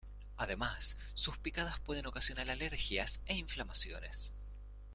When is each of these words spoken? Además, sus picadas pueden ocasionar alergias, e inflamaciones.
Además, 0.35 0.97
sus 1.13 1.37
picadas 1.37 1.77
pueden 1.77 2.07
ocasionar 2.07 2.49
alergias, 2.49 3.21
e 3.27 3.35
inflamaciones. 3.37 4.33